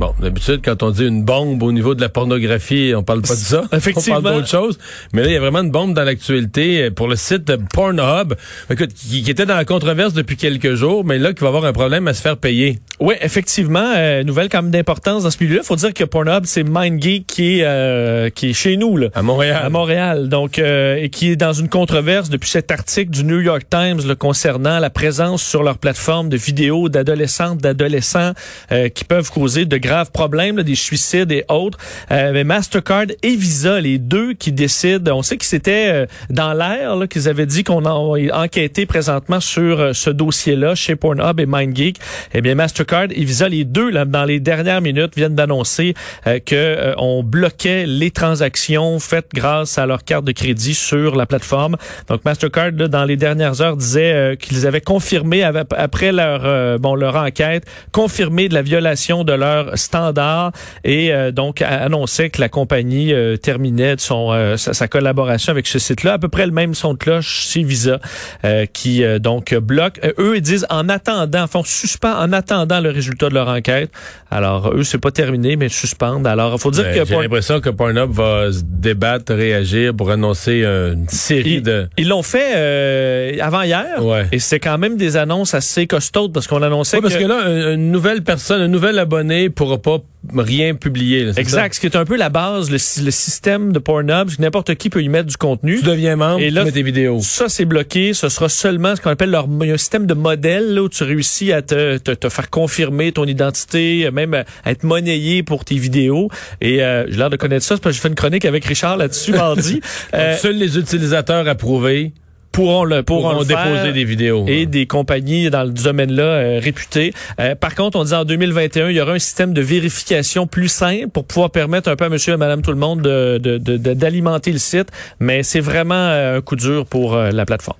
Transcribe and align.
Bon, 0.00 0.14
d'habitude, 0.18 0.62
quand 0.64 0.82
on 0.82 0.92
dit 0.92 1.06
une 1.06 1.24
bombe 1.24 1.62
au 1.62 1.72
niveau 1.72 1.94
de 1.94 2.00
la 2.00 2.08
pornographie, 2.08 2.94
on 2.96 3.02
parle 3.02 3.20
pas 3.20 3.34
de 3.34 3.40
ça. 3.40 3.64
Effectivement. 3.70 4.16
On 4.20 4.22
parle 4.22 4.36
d'autre 4.36 4.48
chose. 4.48 4.78
Mais 5.12 5.20
là, 5.20 5.28
il 5.28 5.34
y 5.34 5.36
a 5.36 5.40
vraiment 5.40 5.60
une 5.60 5.70
bombe 5.70 5.92
dans 5.92 6.04
l'actualité 6.04 6.90
pour 6.90 7.06
le 7.06 7.16
site 7.16 7.52
Pornhub, 7.74 8.32
écoute, 8.70 8.94
qui, 8.94 9.22
qui 9.22 9.30
était 9.30 9.44
dans 9.44 9.56
la 9.56 9.66
controverse 9.66 10.14
depuis 10.14 10.38
quelques 10.38 10.72
jours, 10.72 11.04
mais 11.04 11.18
là, 11.18 11.34
qui 11.34 11.42
va 11.42 11.48
avoir 11.48 11.66
un 11.66 11.74
problème 11.74 12.08
à 12.08 12.14
se 12.14 12.22
faire 12.22 12.38
payer. 12.38 12.78
Oui, 12.98 13.14
effectivement, 13.20 13.92
euh, 13.94 14.22
nouvelle 14.24 14.48
quand 14.48 14.62
même 14.62 14.70
d'importance 14.70 15.24
dans 15.24 15.30
ce 15.30 15.36
milieu-là. 15.42 15.62
faut 15.64 15.76
dire 15.76 15.92
que 15.92 16.04
Pornhub, 16.04 16.44
c'est 16.46 16.64
MindGeek 16.64 17.26
qui 17.26 17.58
est, 17.58 17.64
euh, 17.64 18.30
qui 18.30 18.50
est 18.50 18.52
chez 18.54 18.78
nous, 18.78 18.96
là. 18.96 19.08
À 19.14 19.20
Montréal. 19.20 19.60
À 19.62 19.68
Montréal. 19.68 20.28
Donc, 20.30 20.58
euh, 20.58 20.96
et 20.96 21.10
qui 21.10 21.30
est 21.30 21.36
dans 21.36 21.52
une 21.52 21.68
controverse 21.68 22.30
depuis 22.30 22.48
cet 22.48 22.70
article 22.70 23.10
du 23.10 23.24
New 23.24 23.40
York 23.40 23.64
Times 23.68 24.00
là, 24.06 24.14
concernant 24.14 24.78
la 24.78 24.88
présence 24.88 25.42
sur 25.42 25.62
leur 25.62 25.76
plateforme 25.76 26.30
de 26.30 26.38
vidéos 26.38 26.88
d'adolescentes, 26.88 27.58
d'adolescents 27.58 28.32
euh, 28.72 28.88
qui 28.88 29.04
peuvent 29.04 29.30
causer 29.30 29.66
de 29.66 29.76
graves 29.76 29.89
problèmes, 30.12 30.56
là, 30.56 30.62
des 30.62 30.74
suicides 30.74 31.32
et 31.32 31.44
autres. 31.48 31.78
Euh, 32.10 32.30
mais 32.32 32.44
Mastercard 32.44 33.06
et 33.22 33.36
Visa, 33.36 33.80
les 33.80 33.98
deux 33.98 34.32
qui 34.34 34.52
décident, 34.52 35.16
on 35.16 35.22
sait 35.22 35.36
qu'ils 35.36 35.50
c'était 35.50 35.90
euh, 35.90 36.06
dans 36.28 36.52
l'air, 36.52 36.96
qu'ils 37.08 37.28
avaient 37.28 37.46
dit 37.46 37.64
qu'on 37.64 37.84
a 37.84 37.90
enquêté 37.90 38.86
présentement 38.86 39.40
sur 39.40 39.80
euh, 39.80 39.92
ce 39.92 40.10
dossier-là 40.10 40.76
chez 40.76 40.94
Pornhub 40.94 41.40
et 41.40 41.46
MindGeek. 41.46 41.96
Eh 42.34 42.40
bien, 42.40 42.54
Mastercard 42.54 43.08
et 43.10 43.24
Visa, 43.24 43.48
les 43.48 43.64
deux, 43.64 43.90
là, 43.90 44.04
dans 44.04 44.24
les 44.24 44.38
dernières 44.38 44.80
minutes, 44.80 45.16
viennent 45.16 45.34
d'annoncer 45.34 45.94
euh, 46.26 46.38
que 46.38 46.54
euh, 46.54 46.94
on 46.98 47.24
bloquait 47.24 47.84
les 47.86 48.12
transactions 48.12 48.98
faites 49.00 49.30
grâce 49.34 49.76
à 49.76 49.86
leur 49.86 50.04
carte 50.04 50.24
de 50.24 50.32
crédit 50.32 50.74
sur 50.74 51.16
la 51.16 51.26
plateforme. 51.26 51.76
Donc, 52.08 52.24
Mastercard, 52.24 52.70
là, 52.76 52.86
dans 52.86 53.04
les 53.04 53.16
dernières 53.16 53.60
heures, 53.60 53.76
disait 53.76 54.12
euh, 54.12 54.36
qu'ils 54.36 54.66
avaient 54.66 54.80
confirmé, 54.80 55.42
après 55.42 56.12
leur 56.12 56.42
euh, 56.44 56.78
bon 56.78 56.94
leur 56.94 57.16
enquête, 57.16 57.64
confirmé 57.90 58.48
de 58.48 58.54
la 58.54 58.62
violation 58.62 59.24
de 59.24 59.32
leur 59.32 59.76
standard 59.80 60.52
et 60.84 61.12
euh, 61.12 61.30
donc 61.32 61.62
annonçait 61.62 62.30
que 62.30 62.40
la 62.40 62.48
compagnie 62.48 63.12
euh, 63.12 63.36
terminait 63.36 63.96
de 63.96 64.00
son 64.00 64.30
euh, 64.32 64.56
sa, 64.56 64.72
sa 64.74 64.88
collaboration 64.88 65.50
avec 65.50 65.66
ce 65.66 65.78
site-là. 65.78 66.14
À 66.14 66.18
peu 66.18 66.28
près 66.28 66.46
le 66.46 66.52
même 66.52 66.74
son 66.74 66.92
de 66.94 66.98
cloche 66.98 67.48
chez 67.50 67.62
Visa 67.62 67.98
euh, 68.44 68.66
qui 68.72 69.02
euh, 69.04 69.18
donc 69.18 69.54
bloque. 69.54 70.00
Euh, 70.04 70.12
eux 70.18 70.36
ils 70.36 70.42
disent 70.42 70.66
en 70.70 70.88
attendant, 70.88 71.46
font 71.46 71.62
suspend 71.64 72.12
en 72.18 72.32
attendant 72.32 72.80
le 72.80 72.90
résultat 72.90 73.28
de 73.28 73.34
leur 73.34 73.48
enquête. 73.48 73.90
Alors 74.30 74.72
eux 74.74 74.84
c'est 74.84 74.98
pas 74.98 75.10
terminé 75.10 75.56
mais 75.56 75.68
suspendent. 75.68 76.26
Alors 76.26 76.58
faut 76.60 76.70
dire 76.70 76.84
Ben, 76.84 77.02
que 77.02 77.08
J'ai 77.08 77.16
l'impression 77.16 77.60
que 77.60 77.70
Pornhub 77.70 78.10
va 78.12 78.52
se 78.52 78.60
débattre, 78.64 79.34
réagir 79.34 79.94
pour 79.94 80.10
annoncer 80.10 80.62
une 80.64 81.08
série 81.08 81.54
Ils 81.54 81.62
de... 81.62 81.88
ils 81.96 82.08
l'ont 82.08 82.22
fait 82.22 82.52
euh, 82.56 83.32
avant 83.40 83.62
hier 83.62 83.86
Ouais. 84.00 84.26
et 84.32 84.38
c'est 84.38 84.60
quand 84.60 84.78
même 84.78 84.96
des 84.96 85.16
annonces 85.16 85.54
assez 85.54 85.86
costaudes 85.86 86.32
parce 86.32 86.46
qu'on 86.46 86.62
annonçait 86.62 86.96
Ouais, 86.96 87.02
parce 87.02 87.16
que 87.16 87.24
là, 87.24 87.48
une, 87.48 87.80
une 87.80 87.90
nouvelle 87.92 88.22
personne, 88.22 88.60
un 88.60 88.68
nouvel 88.68 88.98
abonné 88.98 89.48
pourra 89.60 89.78
pas 89.78 89.98
rien 90.36 90.74
publier. 90.74 91.24
là, 91.24 91.32
Exact, 91.36 91.74
ce 91.74 91.80
qui 91.80 91.86
est 91.86 91.96
un 91.96 92.04
peu 92.04 92.16
la 92.16 92.28
base, 92.30 92.70
le, 92.70 92.78
sy- 92.78 93.02
le 93.02 93.10
système 93.10 93.72
de 93.72 93.78
Pornhub, 93.78 94.28
c'est 94.30 94.36
que 94.36 94.42
n'importe 94.42 94.74
qui 94.74 94.88
peut 94.90 95.02
y 95.02 95.08
mettre 95.08 95.26
du 95.28 95.36
contenu. 95.36 95.78
Tu 95.78 95.84
deviens 95.84 96.16
membre, 96.16 96.40
Et 96.40 96.48
tu 96.48 96.54
là, 96.54 96.64
mets 96.64 96.72
tes 96.72 96.82
vidéos. 96.82 97.20
Ça, 97.22 97.48
c'est 97.48 97.64
bloqué. 97.66 98.14
Ce 98.14 98.28
sera 98.28 98.48
seulement 98.48 98.96
ce 98.96 99.00
qu'on 99.00 99.10
appelle 99.10 99.30
leur 99.30 99.46
il 99.60 99.68
y 99.68 99.70
a 99.70 99.74
un 99.74 99.78
système 99.78 100.06
de 100.06 100.14
modèle 100.14 100.74
là, 100.74 100.82
où 100.82 100.88
tu 100.88 101.04
réussis 101.04 101.52
à 101.52 101.62
te, 101.62 101.98
te, 101.98 102.10
te 102.12 102.28
faire 102.28 102.48
confirmer 102.50 103.12
ton 103.12 103.24
identité, 103.26 104.10
même 104.12 104.34
à 104.34 104.70
être 104.70 104.84
monnayé 104.84 105.42
pour 105.42 105.64
tes 105.64 105.76
vidéos. 105.76 106.28
Et 106.60 106.82
euh, 106.82 107.04
j'ai 107.08 107.16
l'air 107.18 107.30
de 107.30 107.36
connaître 107.36 107.64
ça, 107.64 107.76
parce 107.76 107.82
que 107.82 107.90
j'ai 107.92 108.00
fait 108.00 108.08
une 108.08 108.14
chronique 108.14 108.44
avec 108.44 108.64
Richard 108.64 108.96
là-dessus 108.96 109.32
mardi. 109.32 109.80
Euh, 110.14 110.36
Seuls 110.40 110.56
les 110.56 110.78
utilisateurs 110.78 111.46
approuvés 111.48 112.12
pourront 112.52 112.84
le 112.84 113.02
pourront, 113.02 113.30
pourront 113.30 113.38
le 113.40 113.44
faire. 113.46 113.64
déposer 113.64 113.92
des 113.92 114.04
vidéos. 114.04 114.44
et 114.48 114.66
des 114.66 114.86
compagnies 114.86 115.50
dans 115.50 115.62
le 115.64 115.70
domaine-là 115.70 116.22
euh, 116.22 116.60
réputées. 116.62 117.12
Euh, 117.38 117.54
par 117.54 117.74
contre, 117.74 117.98
on 117.98 118.04
dit 118.04 118.12
en 118.14 118.24
2021, 118.24 118.90
il 118.90 118.96
y 118.96 119.00
aura 119.00 119.12
un 119.12 119.18
système 119.18 119.52
de 119.52 119.60
vérification 119.60 120.46
plus 120.46 120.68
simple 120.68 121.08
pour 121.08 121.24
pouvoir 121.24 121.50
permettre 121.50 121.88
un 121.88 121.96
peu 121.96 122.04
à 122.06 122.08
monsieur 122.08 122.34
et 122.34 122.36
madame 122.36 122.62
tout 122.62 122.72
le 122.72 122.76
monde 122.78 123.02
de- 123.02 123.38
de- 123.38 123.58
de- 123.58 123.76
de- 123.76 123.94
d'alimenter 123.94 124.50
le 124.52 124.58
site, 124.58 124.88
mais 125.20 125.42
c'est 125.42 125.60
vraiment 125.60 125.94
euh, 125.94 126.38
un 126.38 126.40
coup 126.40 126.56
dur 126.56 126.86
pour 126.86 127.14
euh, 127.14 127.30
la 127.30 127.46
plateforme. 127.46 127.78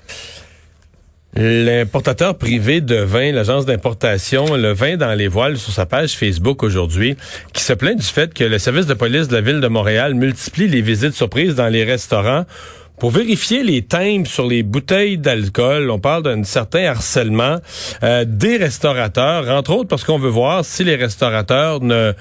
L'importateur 1.36 2.36
privé 2.36 2.80
de 2.80 2.96
vin, 2.96 3.30
l'agence 3.30 3.64
d'importation, 3.64 4.56
le 4.56 4.72
vin 4.72 4.96
dans 4.96 5.14
les 5.14 5.28
voiles 5.28 5.58
sur 5.58 5.72
sa 5.72 5.86
page 5.86 6.14
Facebook 6.16 6.64
aujourd'hui, 6.64 7.16
qui 7.52 7.62
se 7.62 7.72
plaint 7.72 7.96
du 7.96 8.04
fait 8.04 8.34
que 8.34 8.42
le 8.42 8.58
service 8.58 8.86
de 8.86 8.94
police 8.94 9.28
de 9.28 9.34
la 9.36 9.40
ville 9.40 9.60
de 9.60 9.68
Montréal 9.68 10.14
multiplie 10.14 10.66
les 10.66 10.80
visites 10.82 11.14
surprises 11.14 11.54
dans 11.54 11.68
les 11.68 11.84
restaurants 11.84 12.46
pour 13.00 13.10
vérifier 13.10 13.64
les 13.64 13.82
timbres 13.82 14.26
sur 14.26 14.46
les 14.46 14.62
bouteilles 14.62 15.16
d'alcool. 15.16 15.90
On 15.90 15.98
parle 15.98 16.22
d'un 16.22 16.44
certain 16.44 16.84
harcèlement 16.84 17.56
euh, 18.02 18.24
des 18.28 18.58
restaurateurs, 18.58 19.48
entre 19.48 19.72
autres 19.72 19.88
parce 19.88 20.04
qu'on 20.04 20.18
veut 20.18 20.28
voir 20.28 20.64
si 20.64 20.84
les 20.84 20.96
restaurateurs 20.96 21.80
ne 21.80 22.12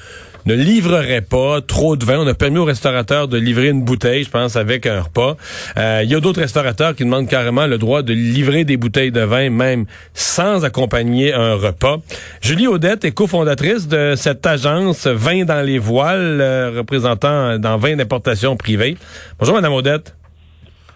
ne 0.45 0.53
livreraient 0.53 1.21
pas 1.21 1.59
trop 1.61 1.97
de 1.97 2.05
vin. 2.05 2.17
On 2.17 2.27
a 2.27 2.33
permis 2.33 2.57
aux 2.57 2.65
restaurateurs 2.65 3.27
de 3.27 3.37
livrer 3.37 3.67
une 3.67 3.83
bouteille, 3.83 4.23
je 4.23 4.29
pense, 4.29 4.55
avec 4.55 4.85
un 4.85 5.01
repas. 5.01 5.35
Euh, 5.77 6.01
Il 6.03 6.09
y 6.09 6.15
a 6.15 6.19
d'autres 6.21 6.39
restaurateurs 6.39 6.95
qui 6.95 7.03
demandent 7.03 7.27
carrément 7.27 7.67
le 7.67 7.77
droit 7.77 8.01
de 8.01 8.13
livrer 8.13 8.63
des 8.63 8.77
bouteilles 8.77 9.11
de 9.11 9.21
vin, 9.21 9.49
même 9.49 9.85
sans 10.13 10.63
accompagner 10.65 11.33
un 11.33 11.55
repas. 11.55 11.97
Julie 12.41 12.67
Audette 12.67 13.03
est 13.05 13.11
cofondatrice 13.11 13.87
de 13.87 14.13
cette 14.15 14.45
agence 14.47 15.07
Vin 15.07 15.43
dans 15.43 15.61
les 15.61 15.77
voiles, 15.77 16.39
euh, 16.41 16.71
représentant 16.77 17.59
dans 17.59 17.77
vin 17.77 17.95
d'importation 17.97 18.55
privée. 18.55 18.97
Bonjour, 19.39 19.55
Madame 19.55 19.73
Audette. 19.73 20.15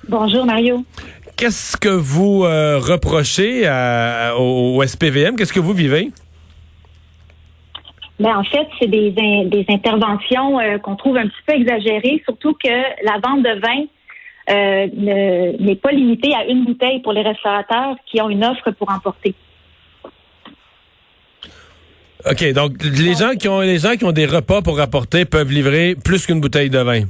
Bonjour 0.08 0.46
Mario. 0.46 0.86
Qu'est-ce 1.38 1.78
que 1.78 1.90
vous 1.90 2.44
euh, 2.44 2.78
reprochez 2.80 3.66
à- 3.68 4.36
au, 4.38 4.78
au 4.78 4.84
SPVM? 4.84 5.36
Qu'est-ce 5.36 5.54
que 5.54 5.60
vous 5.60 5.74
vivez? 5.74 6.12
Ben, 8.20 8.38
en 8.38 8.44
fait, 8.44 8.68
c'est 8.80 8.88
des, 8.88 9.14
in- 9.18 9.46
des 9.46 9.66
interventions 9.70 10.60
euh, 10.60 10.78
qu'on 10.78 10.96
trouve 10.96 11.18
un 11.18 11.28
petit 11.28 11.42
peu 11.48 11.54
exagérées, 11.54 12.22
surtout 12.26 12.54
que 12.54 12.70
la 12.70 13.20
vente 13.24 13.44
de 13.44 13.60
vin 13.60 13.84
euh, 14.50 14.88
ne- 14.94 15.64
n'est 15.64 15.76
pas 15.76 15.92
limitée 15.92 16.34
à 16.36 16.46
une 16.46 16.66
bouteille 16.66 17.02
pour 17.02 17.14
les 17.14 17.22
restaurateurs 17.24 17.96
qui 18.06 18.22
ont 18.22 18.30
une 18.30 18.44
offre 18.46 18.72
pour 18.72 18.92
emporter. 18.92 19.34
OK, 22.30 22.54
donc 22.54 22.72
les 22.84 23.16
gens 23.16 23.32
qui 23.38 23.50
ont 23.50 23.60
les 23.60 23.80
gens 23.80 23.96
qui 23.96 24.06
ont 24.06 24.14
des 24.14 24.26
repas 24.26 24.62
pour 24.62 24.80
apporter 24.80 25.26
peuvent 25.26 25.52
livrer 25.52 25.96
plus 25.96 26.26
qu'une 26.26 26.40
bouteille 26.40 26.70
de 26.70 26.80
vin. 26.80 27.02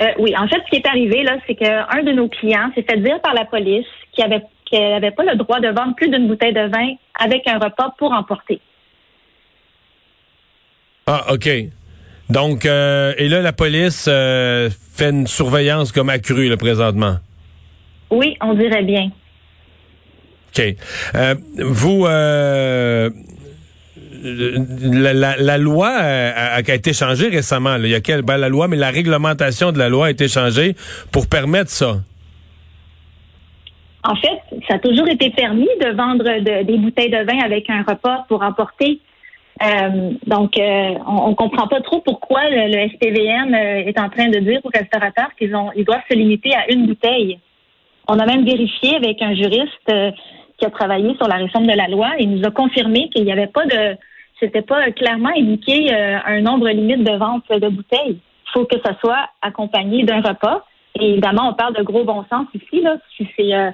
Euh, 0.00 0.12
oui, 0.18 0.34
en 0.36 0.48
fait, 0.48 0.62
ce 0.64 0.70
qui 0.70 0.76
est 0.76 0.86
arrivé, 0.86 1.22
là, 1.22 1.36
c'est 1.46 1.54
qu'un 1.54 2.02
de 2.02 2.12
nos 2.12 2.28
clients 2.28 2.70
s'est 2.74 2.84
fait 2.88 2.98
dire 2.98 3.20
par 3.20 3.34
la 3.34 3.44
police 3.44 3.86
qu'il 4.12 4.24
avait 4.24 4.42
qu'elle 4.70 4.90
n'avait 4.90 5.10
pas 5.10 5.24
le 5.24 5.36
droit 5.36 5.58
de 5.58 5.68
vendre 5.68 5.96
plus 5.96 6.08
d'une 6.08 6.28
bouteille 6.28 6.52
de 6.52 6.68
vin 6.68 6.94
avec 7.18 7.46
un 7.48 7.58
repas 7.58 7.92
pour 7.98 8.12
emporter. 8.12 8.60
Ah, 11.08 11.32
OK. 11.32 11.48
Donc, 12.28 12.64
euh, 12.64 13.12
et 13.18 13.28
là, 13.28 13.42
la 13.42 13.52
police 13.52 14.06
euh, 14.08 14.70
fait 14.94 15.10
une 15.10 15.26
surveillance 15.26 15.90
comme 15.90 16.08
accrue, 16.08 16.48
là, 16.48 16.56
présentement. 16.56 17.16
Oui, 18.10 18.36
on 18.40 18.54
dirait 18.54 18.84
bien. 18.84 19.10
OK. 20.56 20.76
Vous, 21.58 22.06
la, 24.22 25.36
la- 25.36 25.58
loi 25.58 25.90
euh, 26.00 26.32
a, 26.36 26.60
été 26.60 26.92
changée 26.92 27.28
récemment. 27.28 27.76
Il 27.76 27.88
y 27.88 27.94
a 27.94 28.22
ben, 28.22 28.36
la 28.36 28.48
loi, 28.48 28.68
mais 28.68 28.76
la 28.76 28.90
réglementation 28.90 29.72
de 29.72 29.78
la 29.78 29.88
loi 29.88 30.06
a 30.06 30.10
été 30.10 30.28
changée 30.28 30.74
pour 31.12 31.26
permettre 31.28 31.70
ça. 31.70 31.96
En 34.02 34.16
fait, 34.16 34.40
ça 34.68 34.74
a 34.74 34.78
toujours 34.78 35.08
été 35.08 35.30
permis 35.30 35.68
de 35.80 35.94
vendre 35.94 36.24
de- 36.24 36.64
des 36.64 36.78
bouteilles 36.78 37.10
de 37.10 37.24
vin 37.24 37.38
avec 37.44 37.68
un 37.68 37.82
repas 37.82 38.24
pour 38.28 38.42
emporter. 38.42 39.00
Euh, 39.62 40.12
donc, 40.26 40.56
euh, 40.56 40.94
on, 41.06 41.28
on 41.30 41.34
comprend 41.34 41.68
pas 41.68 41.82
trop 41.82 42.00
pourquoi 42.00 42.40
le, 42.48 42.88
SPVM 42.88 43.54
euh, 43.54 43.84
est 43.88 43.98
en 43.98 44.08
train 44.08 44.28
de 44.28 44.38
dire 44.38 44.60
aux 44.64 44.70
restaurateurs 44.72 45.28
qu'ils 45.38 45.50
doivent 45.50 46.00
se 46.10 46.14
limiter 46.14 46.54
à 46.54 46.70
une 46.72 46.86
bouteille. 46.86 47.38
On 48.08 48.18
a 48.18 48.24
même 48.24 48.44
vérifié 48.44 48.96
avec 48.96 49.20
un 49.20 49.34
juriste 49.34 49.90
euh, 49.90 50.10
qui 50.60 50.66
a 50.66 50.70
travaillé 50.70 51.14
sur 51.16 51.26
la 51.26 51.36
réforme 51.36 51.66
de 51.66 51.76
la 51.76 51.88
loi 51.88 52.10
et 52.18 52.26
nous 52.26 52.44
a 52.46 52.50
confirmé 52.50 53.08
qu'il 53.08 53.24
n'y 53.24 53.32
avait 53.32 53.46
pas 53.48 53.64
de, 53.66 53.96
c'était 54.38 54.62
pas 54.62 54.90
clairement 54.92 55.30
indiqué 55.36 55.92
euh, 55.92 56.18
un 56.26 56.40
nombre 56.42 56.68
limite 56.68 57.02
de 57.04 57.16
vente 57.16 57.44
de 57.50 57.68
bouteilles. 57.68 58.18
Il 58.46 58.50
faut 58.52 58.64
que 58.64 58.76
ça 58.84 58.94
soit 59.00 59.28
accompagné 59.42 60.04
d'un 60.04 60.20
repas. 60.20 60.64
Évidemment, 60.98 61.48
on 61.50 61.54
parle 61.54 61.74
de 61.74 61.82
gros 61.82 62.04
bon 62.04 62.24
sens 62.30 62.46
ici. 62.54 62.82
Là. 62.82 62.96
Si 63.16 63.26
c'est 63.36 63.54
euh, 63.54 63.70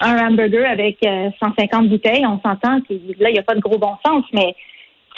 un 0.00 0.28
hamburger 0.28 0.68
avec 0.68 0.98
euh, 1.04 1.30
150 1.42 1.88
bouteilles, 1.88 2.26
on 2.26 2.40
s'entend 2.40 2.80
que 2.82 2.94
là, 3.18 3.30
il 3.30 3.32
n'y 3.32 3.38
a 3.38 3.42
pas 3.42 3.54
de 3.54 3.60
gros 3.60 3.78
bon 3.78 3.94
sens, 4.04 4.24
mais 4.32 4.54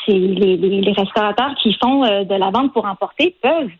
les, 0.07 0.57
les- 0.57 0.93
restaurateurs 0.93 1.55
qui 1.63 1.77
font 1.83 2.05
euh, 2.05 2.25
de 2.25 2.35
la 2.35 2.51
vente 2.51 2.73
pour 2.73 2.87
emporter 2.87 3.37
peuvent 3.43 3.71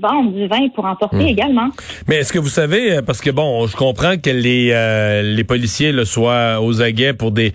vendre 0.00 0.32
du 0.32 0.48
vin 0.48 0.68
pour 0.74 0.86
emporter 0.86 1.24
également. 1.24 1.70
Mais 2.08 2.16
est-ce 2.16 2.32
que 2.32 2.40
vous 2.40 2.48
savez, 2.48 2.96
euh, 2.96 3.02
parce 3.02 3.20
que 3.20 3.30
bon, 3.30 3.66
je 3.68 3.76
comprends 3.76 4.16
que 4.16 4.30
les, 4.30 4.70
euh, 4.72 5.22
les 5.22 5.44
policiers 5.44 5.92
là, 5.92 6.04
soient 6.04 6.60
aux 6.60 6.82
aguets 6.82 7.12
pour 7.12 7.30
des 7.30 7.52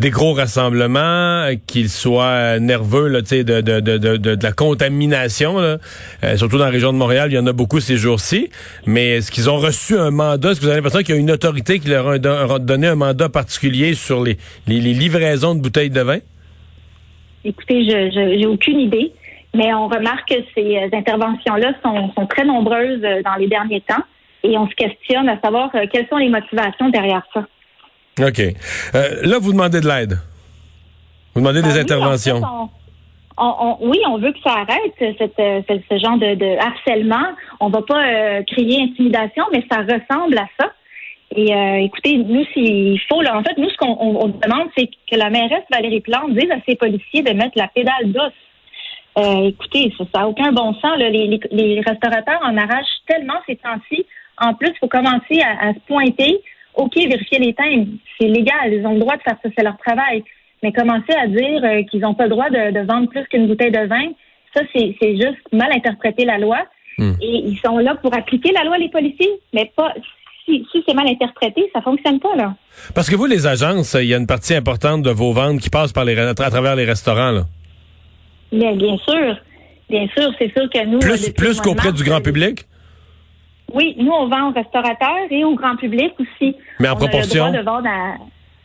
des 0.00 0.10
gros 0.10 0.32
rassemblements, 0.32 1.48
qu'ils 1.66 1.88
soient 1.88 2.60
nerveux 2.60 3.08
là, 3.08 3.20
de, 3.20 3.42
de, 3.42 3.80
de, 3.80 3.98
de, 3.98 4.16
de 4.16 4.38
la 4.44 4.52
contamination, 4.52 5.58
là. 5.58 5.78
surtout 6.36 6.56
dans 6.56 6.66
la 6.66 6.70
région 6.70 6.92
de 6.92 6.98
Montréal, 6.98 7.32
il 7.32 7.34
y 7.34 7.38
en 7.38 7.48
a 7.48 7.52
beaucoup 7.52 7.80
ces 7.80 7.96
jours-ci. 7.96 8.48
Mais 8.86 9.16
est-ce 9.16 9.32
qu'ils 9.32 9.50
ont 9.50 9.56
reçu 9.56 9.98
un 9.98 10.12
mandat? 10.12 10.52
Est-ce 10.52 10.60
que 10.60 10.66
vous 10.66 10.70
avez 10.70 10.76
l'impression 10.76 11.00
qu'il 11.00 11.16
y 11.16 11.18
a 11.18 11.20
une 11.20 11.32
autorité 11.32 11.80
qui 11.80 11.88
leur 11.88 12.06
a 12.06 12.58
donné 12.60 12.86
un 12.86 12.94
mandat 12.94 13.28
particulier 13.28 13.94
sur 13.94 14.22
les, 14.22 14.36
les, 14.68 14.78
les 14.80 14.94
livraisons 14.94 15.56
de 15.56 15.60
bouteilles 15.60 15.90
de 15.90 16.00
vin? 16.02 16.18
Écoutez, 17.44 17.82
je 17.84 18.36
j'ai 18.38 18.46
aucune 18.46 18.78
idée, 18.78 19.10
mais 19.58 19.74
on 19.74 19.88
remarque 19.88 20.28
que 20.28 20.36
ces 20.54 20.88
interventions-là 20.92 21.72
sont, 21.82 22.12
sont 22.14 22.26
très 22.26 22.44
nombreuses 22.44 23.02
dans 23.24 23.34
les 23.34 23.48
derniers 23.48 23.80
temps 23.80 24.04
et 24.42 24.56
on 24.56 24.68
se 24.68 24.74
questionne 24.74 25.28
à 25.28 25.40
savoir 25.40 25.70
euh, 25.74 25.86
quelles 25.92 26.06
sont 26.08 26.16
les 26.16 26.28
motivations 26.28 26.88
derrière 26.90 27.22
ça. 27.34 27.40
OK. 28.20 28.40
Euh, 28.40 29.08
là, 29.22 29.38
vous 29.40 29.52
demandez 29.52 29.80
de 29.80 29.88
l'aide. 29.88 30.18
Vous 31.34 31.40
demandez 31.40 31.62
des 31.62 31.74
ben 31.74 31.80
interventions. 31.80 32.40
oui, 33.80 33.98
on 34.08 34.18
veut 34.18 34.32
que 34.32 34.40
ça 34.44 34.52
arrête, 34.52 34.94
ce 34.98 35.98
genre 35.98 36.18
de, 36.18 36.58
harcèlement. 36.58 37.34
On 37.60 37.68
va 37.68 37.82
pas 37.82 38.06
euh, 38.06 38.42
crier 38.44 38.82
intimidation, 38.82 39.44
mais 39.52 39.64
ça 39.70 39.78
ressemble 39.78 40.38
à 40.38 40.46
ça. 40.58 40.72
Et 41.36 41.52
écoutez, 41.84 42.16
nous, 42.16 42.42
s'il 42.54 42.98
faut, 43.06 43.20
là, 43.20 43.36
en 43.36 43.42
fait, 43.42 43.58
nous, 43.58 43.68
ce 43.68 43.76
qu'on 43.76 44.28
demande, 44.28 44.68
c'est 44.76 44.86
que 44.86 45.14
la 45.14 45.28
mairesse 45.28 45.62
Valérie 45.70 46.00
Plante 46.00 46.32
dise 46.32 46.50
à 46.50 46.56
ses 46.66 46.74
policiers 46.74 47.22
de 47.22 47.32
mettre 47.32 47.52
la 47.56 47.68
pédale 47.68 48.06
douce. 48.06 48.32
Écoutez, 49.44 49.92
ça 49.98 50.04
n'a 50.20 50.28
aucun 50.28 50.52
bon 50.52 50.74
sens. 50.74 50.96
Les, 50.98 51.40
les, 51.50 51.80
restaurateurs 51.80 52.40
en 52.42 52.56
arrachent 52.56 52.86
tellement 53.06 53.40
ces 53.46 53.56
temps-ci. 53.56 54.06
En 54.38 54.54
plus, 54.54 54.68
il 54.68 54.78
faut 54.78 54.88
commencer 54.88 55.40
à, 55.42 55.72
se 55.74 55.80
pointer. 55.86 56.40
OK, 56.74 56.94
vérifier 56.94 57.38
les 57.38 57.54
timbres, 57.54 57.88
c'est 58.18 58.28
légal, 58.28 58.72
ils 58.72 58.86
ont 58.86 58.92
le 58.92 59.00
droit 59.00 59.16
de 59.16 59.22
faire 59.22 59.36
ça, 59.42 59.48
c'est 59.56 59.64
leur 59.64 59.76
travail. 59.78 60.22
Mais 60.62 60.72
commencer 60.72 61.12
à 61.12 61.26
dire 61.26 61.60
euh, 61.64 61.82
qu'ils 61.84 62.00
n'ont 62.00 62.14
pas 62.14 62.24
le 62.24 62.30
droit 62.30 62.50
de, 62.50 62.86
vendre 62.86 63.08
plus 63.08 63.26
qu'une 63.26 63.48
bouteille 63.48 63.72
de 63.72 63.86
vin, 63.86 64.12
ça, 64.54 64.62
c'est 64.72 64.94
juste 65.00 65.52
mal 65.52 65.72
interpréter 65.72 66.24
la 66.24 66.38
loi. 66.38 66.58
Hmm. 66.98 67.14
Et 67.20 67.42
ils 67.46 67.58
sont 67.64 67.78
là 67.78 67.96
pour 67.96 68.14
appliquer 68.14 68.52
la 68.52 68.64
loi, 68.64 68.78
les 68.78 68.90
policiers, 68.90 69.40
mais 69.52 69.72
pas 69.74 69.92
si, 70.44 70.64
c'est 70.86 70.94
mal 70.94 71.06
interprété, 71.08 71.68
ça 71.74 71.82
fonctionne 71.82 72.20
pas, 72.20 72.34
là. 72.36 72.54
Parce 72.94 73.10
que 73.10 73.16
vous, 73.16 73.26
les 73.26 73.46
agences, 73.46 73.94
il 73.94 74.06
y 74.06 74.14
a 74.14 74.16
une 74.16 74.26
partie 74.26 74.54
importante 74.54 75.02
de 75.02 75.10
vos 75.10 75.32
ventes 75.32 75.60
qui 75.60 75.68
passe 75.70 75.92
par 75.92 76.04
les, 76.04 76.18
à 76.18 76.34
travers 76.34 76.76
les 76.76 76.84
restaurants, 76.84 77.32
là. 77.32 77.44
Bien, 78.52 78.74
bien 78.76 78.96
sûr. 78.98 79.36
Bien 79.88 80.06
sûr, 80.16 80.30
c'est 80.38 80.52
sûr 80.52 80.68
que 80.70 80.84
nous. 80.86 80.98
Plus, 80.98 81.30
plus 81.30 81.60
qu'auprès 81.60 81.92
du 81.92 82.04
grand 82.04 82.20
public? 82.20 82.66
Oui, 83.72 83.94
nous, 83.98 84.12
on 84.12 84.28
vend 84.28 84.50
aux 84.50 84.52
restaurateurs 84.52 85.26
et 85.30 85.44
au 85.44 85.54
grand 85.54 85.76
public 85.76 86.12
aussi. 86.18 86.56
Mais 86.80 86.88
en 86.88 86.96
proportion? 86.96 87.52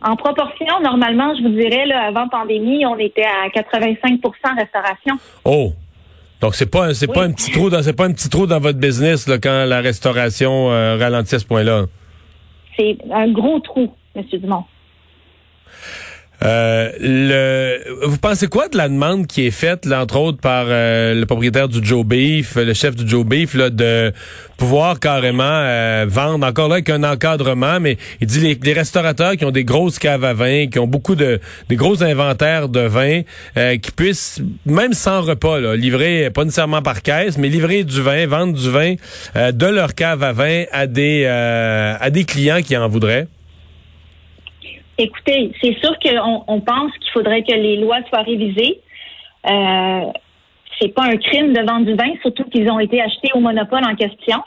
En 0.05 0.17
proportion, 0.17 0.81
normalement, 0.81 1.33
je 1.35 1.43
vous 1.43 1.49
dirais, 1.49 1.85
là, 1.85 2.07
avant 2.07 2.27
pandémie, 2.27 2.85
on 2.85 2.97
était 2.97 3.23
à 3.23 3.47
85% 3.47 4.19
restauration. 4.57 5.15
Oh! 5.45 5.73
Donc 6.41 6.55
c'est 6.55 6.69
pas 6.69 6.93
c'est 6.93 7.07
pas 7.07 7.23
un 7.23 7.31
petit 7.31 7.51
trou 7.51 7.69
dans 7.69 7.81
c'est 7.81 7.93
pas 7.93 8.03
un 8.03 8.11
petit 8.11 8.27
trou 8.27 8.45
dans 8.45 8.59
votre 8.59 8.77
business 8.77 9.29
là, 9.29 9.37
quand 9.37 9.63
la 9.63 9.79
restauration 9.79 10.71
euh, 10.71 10.97
ralentit 10.97 11.35
à 11.35 11.39
ce 11.39 11.45
point-là. 11.45 11.85
C'est 12.77 12.97
un 13.13 13.31
gros 13.31 13.61
trou, 13.61 13.93
M. 14.13 14.23
Dumont. 14.33 14.65
Euh, 16.43 16.91
le, 16.99 18.05
vous 18.05 18.17
pensez 18.17 18.47
quoi 18.47 18.67
de 18.67 18.77
la 18.77 18.89
demande 18.89 19.27
qui 19.27 19.45
est 19.47 19.51
faite, 19.51 19.85
là, 19.85 20.01
entre 20.01 20.17
autres, 20.17 20.39
par 20.39 20.65
euh, 20.67 21.13
le 21.13 21.25
propriétaire 21.25 21.69
du 21.69 21.79
Joe 21.81 22.05
Beef, 22.05 22.55
le 22.55 22.73
chef 22.73 22.95
du 22.95 23.07
Joe 23.07 23.25
Beef, 23.25 23.53
là, 23.53 23.69
de 23.69 24.11
pouvoir 24.57 24.99
carrément 24.99 25.43
euh, 25.45 26.05
vendre, 26.07 26.45
encore 26.45 26.67
là, 26.67 26.75
avec 26.75 26.89
un 26.89 27.03
encadrement, 27.03 27.79
mais 27.79 27.97
il 28.19 28.27
dit 28.27 28.57
les, 28.61 28.73
restaurateurs 28.73 29.37
qui 29.37 29.45
ont 29.45 29.51
des 29.51 29.63
grosses 29.63 29.99
caves 29.99 30.25
à 30.25 30.33
vin, 30.33 30.67
qui 30.67 30.79
ont 30.79 30.87
beaucoup 30.87 31.15
de 31.15 31.39
gros 31.71 32.03
inventaires 32.03 32.67
de 32.67 32.81
vin, 32.81 33.21
qui 33.77 33.91
puissent, 33.91 34.41
même 34.65 34.93
sans 34.93 35.21
repas, 35.21 35.75
livrer, 35.75 36.29
pas 36.31 36.43
nécessairement 36.43 36.81
par 36.81 37.01
caisse, 37.01 37.37
mais 37.37 37.49
livrer 37.49 37.83
du 37.83 38.01
vin, 38.01 38.25
vendre 38.25 38.53
du 38.53 38.69
vin 38.69 38.95
de 39.35 39.65
leur 39.67 39.93
cave 39.93 40.23
à 40.23 40.33
vin 40.33 40.63
à 40.71 40.87
des 40.87 42.25
clients 42.25 42.61
qui 42.61 42.75
en 42.75 42.87
voudraient? 42.87 43.27
Écoutez, 44.97 45.51
c'est 45.61 45.75
sûr 45.79 45.97
qu'on 45.99 46.43
on 46.47 46.61
pense 46.61 46.91
qu'il 46.99 47.11
faudrait 47.11 47.43
que 47.43 47.53
les 47.53 47.77
lois 47.77 47.99
soient 48.09 48.21
révisées. 48.21 48.79
Euh, 49.49 50.05
c'est 50.79 50.93
pas 50.93 51.03
un 51.03 51.17
crime 51.17 51.53
de 51.53 51.61
vendre 51.61 51.85
du 51.85 51.95
vin, 51.95 52.13
surtout 52.21 52.43
qu'ils 52.45 52.69
ont 52.69 52.79
été 52.79 53.01
achetés 53.01 53.29
au 53.33 53.39
monopole 53.39 53.83
en 53.85 53.95
question. 53.95 54.37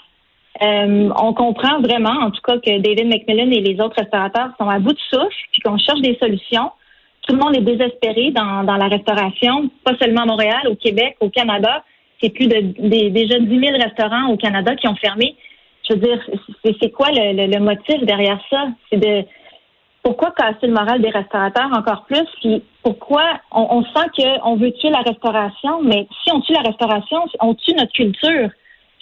Euh, 0.63 1.11
on 1.21 1.35
comprend 1.35 1.81
vraiment, 1.81 2.25
en 2.25 2.31
tout 2.31 2.41
cas, 2.43 2.59
que 2.59 2.79
David 2.79 3.09
McMillan 3.09 3.51
et 3.51 3.61
les 3.61 3.81
autres 3.81 3.97
restaurateurs 3.99 4.51
sont 4.59 4.69
à 4.69 4.79
bout 4.79 4.93
de 4.93 4.99
souffle, 5.11 5.35
puis 5.53 5.61
qu'on 5.63 5.79
cherche 5.79 6.01
des 6.01 6.17
solutions. 6.21 6.71
Tout 7.27 7.35
le 7.35 7.43
monde 7.43 7.57
est 7.57 7.61
désespéré 7.61 8.31
dans, 8.31 8.63
la 8.63 8.89
restauration, 8.89 9.69
pas 9.85 9.97
seulement 10.01 10.23
à 10.23 10.27
Montréal, 10.27 10.69
au 10.69 10.77
Québec, 10.77 11.17
au 11.21 11.29
Canada. 11.29 11.85
C'est 12.23 12.31
plus 12.31 12.47
de 12.47 12.61
déjà 13.09 13.39
10 13.41 13.49
000 13.49 13.73
restaurants 13.79 14.31
au 14.31 14.37
Canada 14.37 14.77
qui 14.77 14.87
ont 14.87 14.95
fermé. 14.95 15.35
Je 15.89 15.95
veux 15.95 16.01
dire, 16.01 16.21
c'est 16.81 16.91
quoi 16.91 17.09
le, 17.11 17.47
le 17.53 17.61
motif 17.61 18.01
derrière 18.03 18.41
ça? 18.49 18.69
C'est 18.91 18.99
de 18.99 19.25
pourquoi 20.07 20.31
casser 20.31 20.69
le 20.69 20.73
moral 20.73 21.03
des 21.03 21.11
restaurateurs 21.11 21.69
encore 21.77 22.05
plus? 22.05 22.29
Puis 22.41 22.63
pourquoi 22.85 23.25
on, 23.51 23.83
sent 23.83 24.07
qu'on 24.17 24.55
veut 24.55 24.71
tuer 24.75 24.91
la 24.91 25.01
restauration, 25.01 25.83
mais 25.83 26.07
si 26.23 26.33
on 26.33 26.41
tue 26.43 26.53
la 26.53 26.61
restauration, 26.61 27.19
on 27.41 27.55
tue 27.57 27.73
notre 27.73 27.91
culture. 27.91 28.51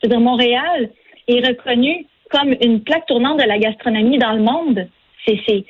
C'est-à-dire 0.00 0.20
Montréal 0.20 0.88
est 1.28 1.46
reconnu 1.46 2.06
comme 2.30 2.54
une 2.58 2.80
plaque 2.80 3.04
tournante 3.04 3.38
de 3.38 3.46
la 3.46 3.58
gastronomie 3.58 4.16
dans 4.16 4.32
le 4.32 4.42
monde. 4.44 4.88
C'est 5.26 5.66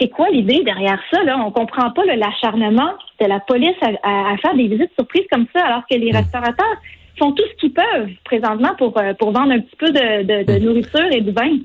c'est 0.00 0.08
quoi 0.08 0.28
l'idée 0.30 0.64
derrière 0.64 1.00
ça? 1.12 1.22
Là? 1.22 1.38
On 1.38 1.52
comprend 1.52 1.92
pas 1.92 2.04
l'acharnement 2.04 2.90
de 3.20 3.26
la 3.26 3.38
police 3.38 3.76
à, 4.02 4.36
faire 4.38 4.56
des 4.56 4.66
visites 4.66 4.90
surprises 4.98 5.28
comme 5.30 5.46
ça, 5.54 5.64
alors 5.64 5.82
que 5.88 5.94
les 5.94 6.10
mmh. 6.10 6.16
restaurateurs 6.16 6.76
font 7.20 7.30
tout 7.30 7.44
ce 7.52 7.56
qu'ils 7.60 7.72
peuvent 7.72 8.10
présentement 8.24 8.74
pour, 8.76 8.98
euh, 8.98 9.14
pour 9.14 9.30
vendre 9.30 9.52
un 9.52 9.60
petit 9.60 9.76
peu 9.76 9.92
de, 9.92 10.42
de 10.42 10.58
mmh. 10.58 10.64
nourriture 10.64 11.12
et 11.12 11.20
du 11.20 11.30
vin. 11.30 11.56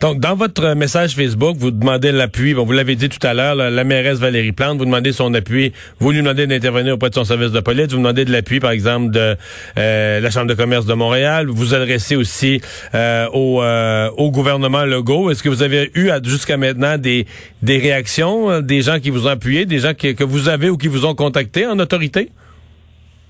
Donc, 0.00 0.20
dans 0.20 0.34
votre 0.34 0.74
message 0.74 1.14
Facebook, 1.14 1.56
vous 1.56 1.70
demandez 1.70 2.12
l'appui. 2.12 2.52
Bon, 2.52 2.64
vous 2.64 2.72
l'avez 2.72 2.96
dit 2.96 3.08
tout 3.08 3.24
à 3.26 3.32
l'heure, 3.32 3.54
la 3.54 3.84
mairesse 3.84 4.18
Valérie 4.18 4.52
Plante, 4.52 4.76
vous 4.76 4.84
demandez 4.84 5.12
son 5.12 5.32
appui. 5.32 5.72
Vous 6.00 6.10
lui 6.10 6.18
demandez 6.18 6.46
d'intervenir 6.46 6.94
auprès 6.94 7.08
de 7.08 7.14
son 7.14 7.24
service 7.24 7.50
de 7.50 7.60
police. 7.60 7.88
Vous 7.88 7.96
demandez 7.96 8.26
de 8.26 8.32
l'appui, 8.32 8.60
par 8.60 8.72
exemple, 8.72 9.10
de 9.10 9.36
euh, 9.78 10.20
la 10.20 10.30
Chambre 10.30 10.48
de 10.48 10.54
commerce 10.54 10.84
de 10.84 10.92
Montréal. 10.92 11.46
Vous 11.46 11.54
vous 11.54 11.74
adressez 11.74 12.14
aussi 12.14 12.60
euh, 12.94 13.26
au, 13.32 13.62
euh, 13.62 14.10
au 14.18 14.30
gouvernement 14.30 14.84
Legault. 14.84 15.30
Est-ce 15.30 15.42
que 15.42 15.48
vous 15.48 15.62
avez 15.62 15.90
eu 15.94 16.10
jusqu'à 16.24 16.58
maintenant 16.58 16.98
des 16.98 17.26
réactions, 17.62 18.60
des 18.60 18.82
gens 18.82 19.00
qui 19.00 19.08
vous 19.08 19.26
ont 19.26 19.30
appuyé, 19.30 19.64
des 19.64 19.78
gens 19.78 19.94
que 19.94 20.24
vous 20.24 20.50
avez 20.50 20.68
ou 20.68 20.76
qui 20.76 20.88
vous 20.88 21.06
ont 21.06 21.14
contacté 21.14 21.66
en 21.66 21.78
autorité? 21.78 22.30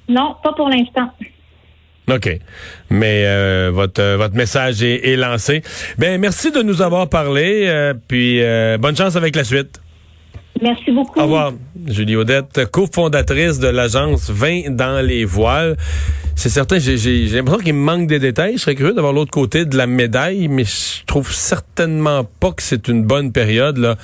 Non, 0.09 0.35
pas 0.43 0.53
pour 0.53 0.69
l'instant. 0.69 1.11
OK. 2.09 2.39
Mais 2.91 3.25
euh, 3.27 3.71
votre 3.73 4.01
euh, 4.01 4.17
votre 4.17 4.35
message 4.35 4.83
est, 4.83 5.17
lancé. 5.17 5.63
Ben 5.99 6.21
merci 6.21 6.53
de 6.53 6.63
nous 6.63 6.83
avoir 6.83 7.09
parlé. 7.09 7.65
Euh, 7.67 7.95
puis 8.09 8.41
bonne 8.79 8.97
chance 8.97 9.17
avec 9.17 9.35
la 9.35 9.45
suite. 9.45 9.81
Merci 10.63 10.91
beaucoup. 10.91 11.19
Au 11.19 11.25
revoir. 11.25 11.53
Julie 11.87 12.17
Odette, 12.17 12.67
cofondatrice 12.71 13.59
de 13.59 13.69
l'agence 13.69 14.31
20 14.31 14.71
dans 14.71 15.05
les 15.05 15.25
voiles. 15.25 15.77
C'est 16.35 16.51
certain, 16.51 16.79
j'ai 16.79 16.97
l'impression 17.29 17.63
qu'il 17.63 17.75
me 17.75 17.81
manque 17.81 18.09
des 18.09 18.19
détails. 18.19 18.55
Je 18.57 18.63
serais 18.63 18.75
curieux 18.75 18.93
d'avoir 18.93 19.13
l'autre 19.13 19.31
côté 19.31 19.65
de 19.65 19.77
la 19.77 19.87
médaille, 19.87 20.49
mais 20.49 20.65
je 20.65 21.05
trouve 21.07 21.33
certainement 21.33 22.25
pas 22.25 22.53
que 22.53 22.63
c'est 22.63 22.89
une 22.89 23.05
bonne 23.05 23.33
période 23.33 23.79
là 23.79 23.97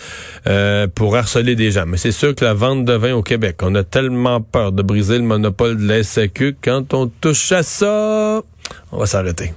euh, 0.46 0.86
pour 0.86 1.14
harceler 1.14 1.56
des 1.56 1.70
gens. 1.70 1.84
Mais 1.86 1.98
c'est 1.98 2.12
sûr 2.12 2.34
que 2.34 2.44
la 2.44 2.54
vente 2.54 2.84
de 2.84 2.94
vin 2.94 3.12
au 3.14 3.22
Québec, 3.22 3.56
on 3.62 3.74
a 3.74 3.84
tellement 3.84 4.40
peur 4.40 4.72
de 4.72 4.82
briser 4.82 5.18
le 5.18 5.24
monopole 5.24 5.76
de 5.76 5.86
la 5.86 6.02
SAQ. 6.02 6.56
Quand 6.62 6.94
on 6.94 7.06
touche 7.08 7.52
à 7.52 7.62
ça, 7.62 8.42
on 8.92 8.96
va 8.98 9.06
s'arrêter. 9.06 9.52